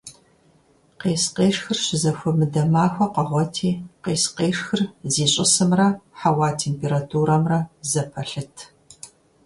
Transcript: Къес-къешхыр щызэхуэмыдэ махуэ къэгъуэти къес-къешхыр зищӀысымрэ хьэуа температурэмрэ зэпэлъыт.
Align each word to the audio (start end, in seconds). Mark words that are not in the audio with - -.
Къес-къешхыр 0.99 1.77
щызэхуэмыдэ 1.85 2.63
махуэ 2.71 3.07
къэгъуэти 3.13 3.71
къес-къешхыр 4.03 4.81
зищӀысымрэ 5.13 5.87
хьэуа 6.19 6.49
температурэмрэ 6.61 7.59
зэпэлъыт. 7.89 8.55